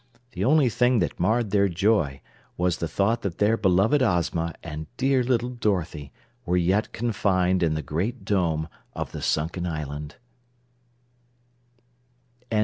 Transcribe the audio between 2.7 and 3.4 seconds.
the thought that